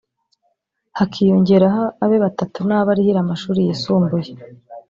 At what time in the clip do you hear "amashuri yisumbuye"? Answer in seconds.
3.21-4.31